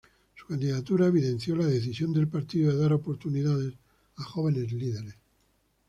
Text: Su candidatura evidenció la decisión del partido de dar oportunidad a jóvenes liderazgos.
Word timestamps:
Su 0.35 0.47
candidatura 0.47 1.05
evidenció 1.05 1.55
la 1.55 1.67
decisión 1.67 2.11
del 2.11 2.27
partido 2.27 2.71
de 2.71 2.77
dar 2.81 2.91
oportunidad 2.91 3.59
a 4.15 4.23
jóvenes 4.23 4.71
liderazgos. 4.71 5.13